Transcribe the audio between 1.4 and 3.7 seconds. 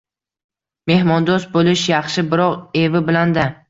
bo`lish yaxshi, biroq, evi bilan-da